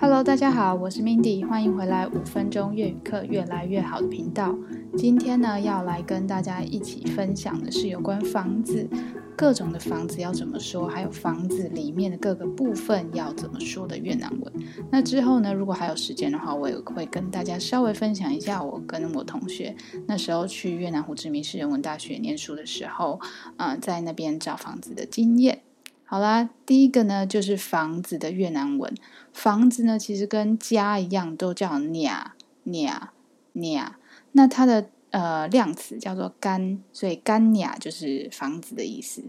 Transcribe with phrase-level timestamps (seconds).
[0.00, 4.56] Hello，大家好，我是 Mindy，欢迎回来五分钟粤语课越来越好的频道。
[4.96, 8.88] 今天呢，要来跟大家一起分享的是有关房子，
[9.36, 14.52] 各种的房子要怎么说，还有房子里面的各个部分要怎么说的越南文。
[14.88, 19.74] 那之后呢，如果还有时间的话，我也会跟大家稍微分享一下我跟我同学
[20.06, 23.18] 那时候去越南胡志明市人文大学念书的时候，
[23.56, 25.62] 呃，在那边找房子的经验。
[26.10, 28.94] 好啦，第一个呢就是房子的越南文。
[29.30, 32.28] 房子呢其实跟家一样，都叫 nhà
[32.64, 33.08] nhà
[33.52, 33.92] nhà。
[34.32, 39.24] 那它的呃量词叫做 căn，所以 căn nhà 就是房子的意思。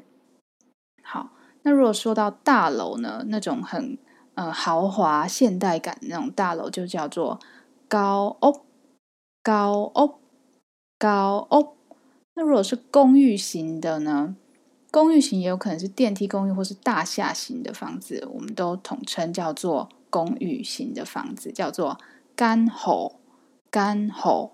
[1.03, 1.31] 好，
[1.63, 3.97] 那如果说到大楼呢，那种很
[4.35, 7.41] 呃豪华现代感那种大楼，就叫做
[7.89, 8.61] 高屋
[9.43, 10.15] 高屋
[10.97, 11.75] 高屋。
[12.35, 14.37] 那如果是公寓型的呢？
[14.91, 21.99] 公寓型也有可能是电梯公寓或是大厦型的房子，我们都统称叫做公寓型的房子，叫做
[22.35, 23.19] căn hộ、
[23.71, 24.53] căn hộ、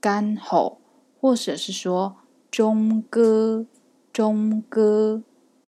[0.00, 0.78] căn hộ，
[1.20, 2.16] 或者是说
[2.50, 3.64] 中哥、
[4.12, 5.22] 中哥、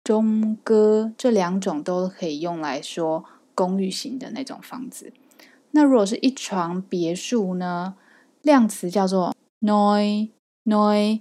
[0.03, 5.13] 中哥，这两种都可以用来说公寓型的那种房子。
[5.71, 7.95] 那如果是一床别墅呢？
[8.43, 10.31] 量词叫做 ngôi
[10.65, 11.21] ngôi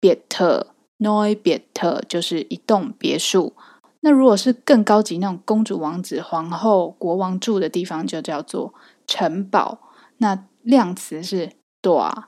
[0.00, 0.75] biệt thự。
[0.98, 1.62] Ngôi biệt
[2.08, 3.54] 就是一栋别墅。
[4.00, 8.72] 那如果是更高级那种公主、王子、皇后、国王住的地方，就叫做
[9.06, 9.80] 城堡。
[10.18, 12.24] 那量词是短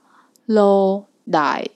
[0.46, 1.68] low die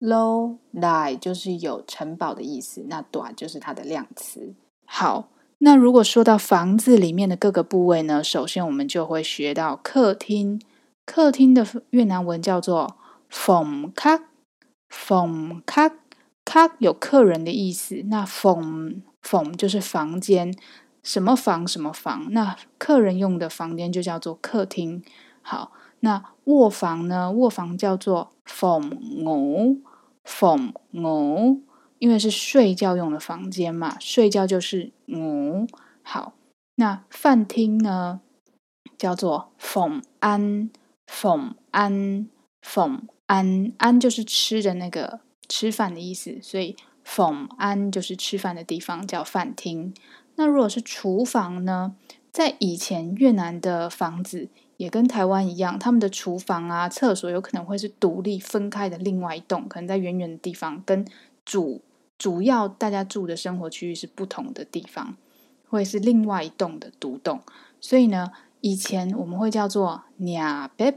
[0.00, 2.84] low die，就是有城堡的意思。
[2.88, 4.54] 那短就是它的量词。
[4.84, 10.60] 好，那如果说到房子里面的各个部位呢，首先我们就会学到客厅。
[11.06, 12.96] 客厅的越南文叫做
[13.30, 16.01] phòng khách，phòng khách。
[16.52, 20.54] 客有客人的意思，那 phòng phòng 就是房间，
[21.02, 25.02] 什么房什么房，那客人用的房间就叫做客厅。
[25.40, 27.32] 好，那卧房呢？
[27.32, 28.82] 卧房叫做 phòng
[29.24, 29.80] ngủ
[30.24, 30.74] phòng
[31.98, 35.66] 因为是睡觉用的房间嘛，睡觉就是 ng。
[36.02, 36.34] 好，
[36.74, 38.20] 那饭厅呢？
[38.98, 40.68] 叫做 phòng ăn
[41.06, 42.26] phòng ăn
[42.60, 45.20] phòng ăn ăn 就是吃的那个。
[45.52, 46.74] 吃饭的意思，所以
[47.04, 49.92] phòng ăn 就是吃饭的地方，叫饭厅。
[50.36, 51.94] 那如果是厨房呢？
[52.30, 54.48] 在以前越南的房子
[54.78, 61.06] 也跟台湾一样，他们的厨房啊、厕所有可能会是独立分开的另外一栋，可能在远远的地方，跟
[61.44, 61.82] 主
[62.16, 65.14] 主要大家住的生活区域是不同的地方，
[65.68, 67.42] 会是另外一栋的独栋。
[67.78, 68.30] 所以呢，
[68.62, 70.94] 以前我们会叫做娘 b。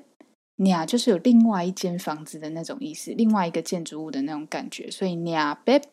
[0.58, 5.84] Nhà 就是有另外一间房子的那种意思，另外一个建筑物的那种感觉，所以 nhà bếp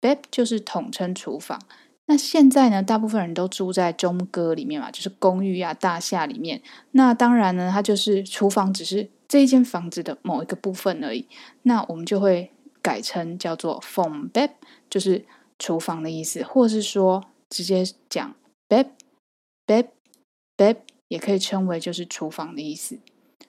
[0.00, 1.60] bếp 就是统称厨房。
[2.06, 6.62] 那现在呢，大部分人都住在中哥里面嘛，就是公寓啊、大厦里面。
[6.92, 11.28] 那当然呢，它就是厨房只是这一间房子的某一个部分而已。
[11.62, 14.52] 那我们就会改称叫做 phòng bếp，
[14.88, 15.26] 就是
[15.58, 18.34] 厨房的意思，或是说直接讲
[18.68, 18.86] bếp
[19.66, 19.88] bếp
[20.56, 20.76] bếp
[21.08, 22.98] 也可以称为就是厨房的意思。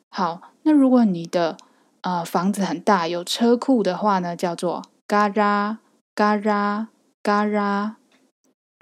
[0.10, 1.58] 好，那如果你的
[2.02, 5.78] 呃房子很大，有车库的话呢，叫做 gara
[6.16, 6.88] gara
[7.24, 7.94] gara。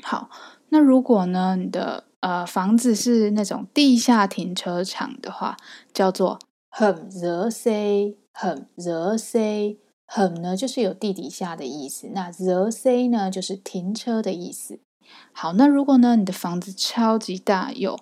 [0.04, 0.30] 好，
[0.70, 5.58] 那如果呢你的呃房子是那种地下停车场的话，
[5.94, 6.40] 叫做
[6.72, 14.80] hầm dưới xe，hầm dưới xe，hầm 呢就是有地底下的意思，那 dưới xe 呢就是停车的意思。
[15.32, 17.98] 好，那如果呢你的房子超级大，有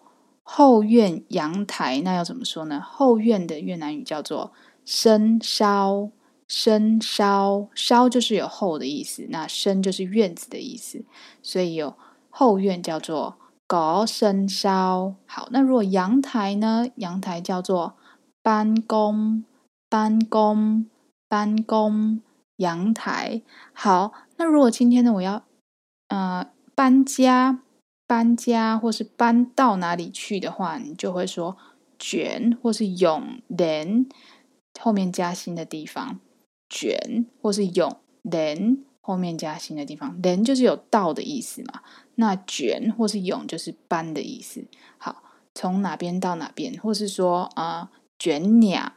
[0.48, 2.80] 后院阳台，那要怎么说呢？
[2.80, 4.54] 后院的越南语叫做
[4.86, 11.04] sân sau，sân sau，sau 就是有后的意思，那 sân 就是院子的意思，
[11.42, 11.96] 所以有
[12.30, 15.16] 后院叫做 có sân sau。
[15.26, 16.86] 好，那如果阳台呢？
[16.98, 17.96] 阳台叫做
[18.44, 19.44] 搬工
[19.90, 20.86] 搬工
[21.28, 22.22] 搬工
[22.58, 23.42] 阳台。
[23.74, 25.42] 好，那如果今天呢，我要
[26.10, 26.46] 呃
[26.76, 27.62] 搬家。
[28.08, 31.58] 搬家或是搬到哪里去的话，你就会说
[31.98, 34.08] 卷或是永人
[34.80, 36.20] 后面加新的地方，
[36.70, 41.82] 卷或是永人后面加新的地方，人就是有到的意思嘛。
[42.16, 44.66] 那卷或是永就是搬的意思。
[44.98, 45.24] 好，
[45.54, 48.94] 从哪边到哪边，或是说啊、卷鸟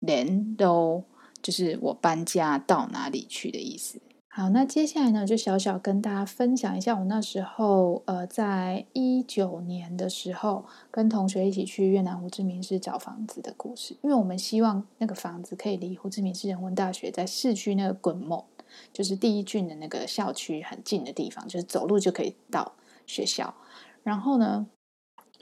[0.00, 1.04] 人都
[1.42, 4.00] 就是我搬家到哪里去的意思。
[4.36, 13.96] 好，那接下来呢，就小小跟大家分享一下我那时候，呃，在一九年的时候，跟同学一起去越南胡志明市找房子的故事。
[14.02, 18.44] 因为我们希望那个房子可以离胡志明市人文大学在市区那个滚莫
[18.92, 22.72] 就是第一郡的那个校区很近的地方，就是走路就可以到
[23.06, 23.54] 学校。
[24.02, 24.66] 然后呢，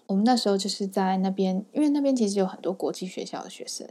[0.05, 3.89] 我们那时候就是在那边，因为那边其实有很多国际学校的学生，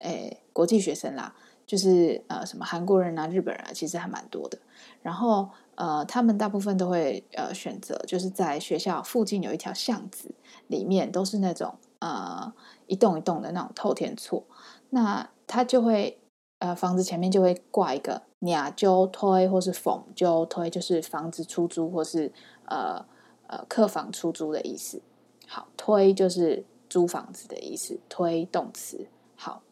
[0.00, 1.36] 诶，国际学生啦，
[1.72, 4.58] 就是呃什么韩国人啊、日本人啊，其实还蛮多的。
[5.00, 10.34] 然后呃，他们大部分都会呃选择，就是在学校附近有一条巷子，
[10.66, 12.52] 里面都是那种呃
[12.88, 14.44] 一栋一栋的那种透天厝，
[14.90, 16.20] 那他就会
[16.58, 22.30] 呃房子前面就会挂一个“鸟就推”或是“房就推”，就是房子出租或是
[22.66, 23.02] 呃
[23.46, 25.00] 呃客房出租的意思。
[25.48, 29.06] 好，推就是租房子的意思，推动词。
[29.34, 29.62] 好，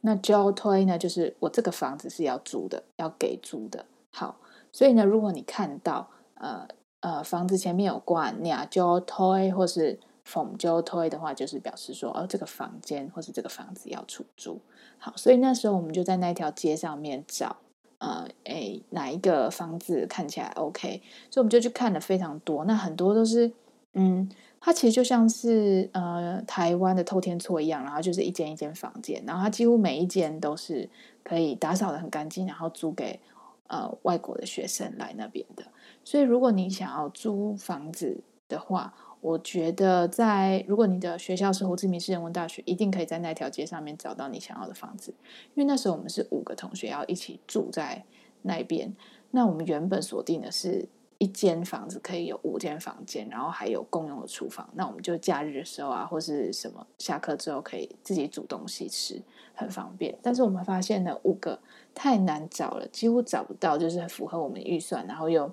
[0.00, 3.84] 那交推呢，就是我这个房子是要租的，要给租的。
[4.10, 4.36] 好，
[4.72, 6.66] 所以呢，如果你看到呃
[7.00, 14.60] 呃房子前面有挂鸟交推或是缝就推的话，就是表示说哦，这个房间或是这个房子要出租。
[14.98, 17.56] 好，所以那时候我们就在那条街上面找，
[17.98, 23.52] 呃，诶，哪一个房子看起来 OK，所以我们就去看了非常多，那很多都是
[23.94, 24.28] 嗯。
[24.60, 30.90] 它其实就像是呃台湾的透天厝一样，然后就是一间一间房间，然后它几乎每一间都是
[31.22, 33.20] 可以打扫得很干净，然后租给
[33.68, 35.64] 呃外国的学生来那边的。
[36.02, 45.14] 所以如果你想要租房子的话，我觉得在如果你的学校是胡志明市人文大学，一定可以在那条街上面找到你想要的房子。
[45.54, 48.04] 因为那时候我们是五个同学要一起住在
[48.42, 48.92] 那边，
[49.30, 50.88] 那我们原本锁定的是。
[51.18, 54.68] 一间房子可以有五间房间，然后还有共用的厨房。
[54.74, 59.20] 那我们就假日的时候啊，或是什么下课之后可以自己煮东西吃，
[59.52, 60.16] 很方便。
[60.22, 61.58] 但是我们发现呢，五个
[61.92, 65.52] 太难找了，几乎找不到，就是符合我们预算，然后又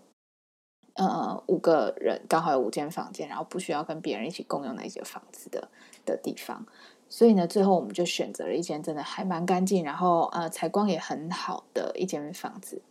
[0.93, 5.67] 呃五个人刚好有五间房间，然后不需要跟别人一起共用那些房子的
[6.05, 6.63] 的地方。
[7.09, 12.83] 所以呢，最后我们就选择了一间真的还蛮干净，然后呃采光也很好的一间房子。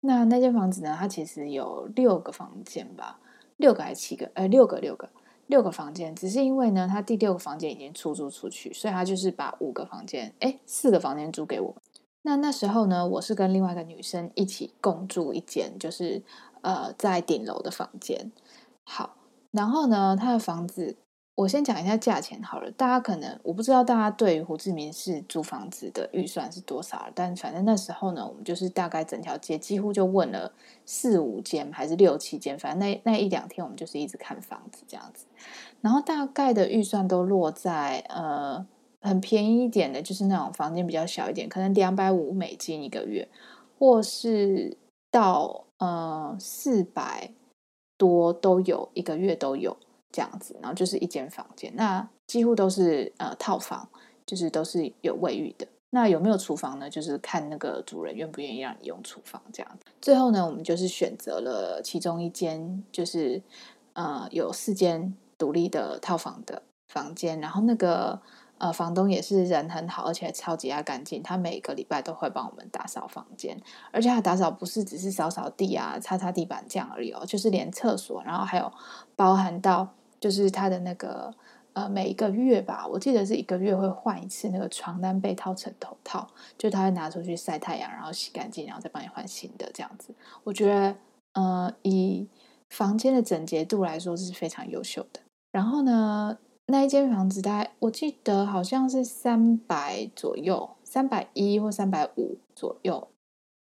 [0.00, 0.96] 那那间房子呢？
[0.98, 3.20] 它其实有六个房间吧，
[3.56, 4.30] 六个还是七个？
[4.34, 5.10] 呃，六个，六个，
[5.46, 6.14] 六个房间。
[6.14, 11.76] 只是因为呢，它第六个房间已经出租出去，所以他就是把五个房间，哎，四个房间租给我。
[12.22, 16.22] 那那时候呢，我是跟另外一个女生一起共住一间，就是
[16.62, 18.32] 呃，在顶楼的房间。
[18.84, 19.16] 好，
[19.50, 20.96] 然后呢，他的房子。
[21.40, 30.52] 我先讲一下价钱好了，大家可能我不知道大家对于胡志明市租房子的预算是多少，但反正那时候呢，我们就是大概整条街几乎就问了
[30.84, 35.24] 四五间还是六七间，反正那那一两天我们就是一直看房子这样子，
[35.80, 38.66] 然后大概的预算都落在呃
[39.00, 43.26] 很便宜一点的，就是那种房间比较小一点，可能两百五美金一个月，
[43.78, 44.76] 或是
[45.10, 47.32] 到呃四百
[47.96, 49.78] 多都有，一个月都有。
[50.12, 53.88] 这样子，然后就是一间房间，那几乎都是呃套房，
[54.26, 55.66] 就是都是有卫浴的。
[55.90, 56.88] 那有没有厨房呢？
[56.88, 59.78] 就是看那个主人愿不愿意让你用厨房这样。
[60.00, 63.42] 最后呢，我们就是选择了其中一间，就是
[63.92, 68.20] 呃有四间独立的套房的房间，然后那个。
[68.60, 71.22] 呃，房东也是人很好，而且超级爱干净。
[71.22, 73.58] 他每个礼拜都会帮我们打扫房间，
[73.90, 78.70] 而且他打扫不是只是扫扫地啊、擦擦地板这样而已哦，就是连厕所，然后还有
[79.16, 79.88] 包含到
[80.20, 81.34] 就是他的那个
[81.72, 86.28] 呃每一个月吧，我记得是一个月会换一次那个床单、被套、枕头套，
[86.58, 90.14] 就他会拿出去晒太阳，然后洗干净，然后再帮你换新的这样子。
[90.44, 90.94] 我觉得
[91.32, 92.28] 呃以
[92.68, 95.20] 房间的整洁度来说是非常优秀的。
[95.50, 103.08] 然后呢，那一间房子，大概我记得好像是三百左右，三百一或三百五左右。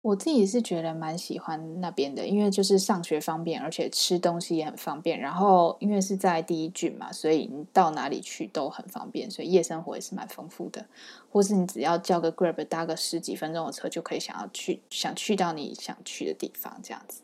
[0.08, 5.20] 我自己是觉得蛮喜欢那边的，因为就是上学方便，而且吃东西也很方便。
[5.20, 10.86] 然后因为是在第一郡嘛，所以你到哪里去都很方便，所以夜生活也是蛮丰富的。
[11.30, 17.20] 或是你只要叫个 Grab，搭个十几分钟的车，就可以想要去想去到你想去的地方，这样子。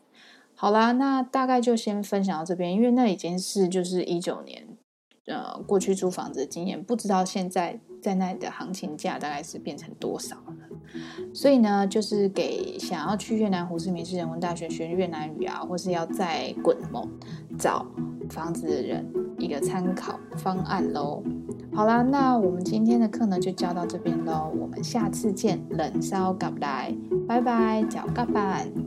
[0.53, 4.67] 好啦，那大概就先分享到这边，因为那已经是就是一九年。
[5.27, 10.53] 呃，过去租房子的经验，不知道现在在那里的行情价大概是变成多少了。
[11.33, 17.09] 所以呢，就是给想要去越南胡志明市人文大学学越南语啊，或是要在滚梦
[17.57, 17.85] 找
[18.29, 19.03] 房子的人
[19.39, 21.23] 一个参考方案喽。
[21.73, 26.95] 好啦，那我们今天的课呢就教到这边喽，我们下次见，冷烧咖来，
[27.27, 28.84] 拜拜，脚咖板。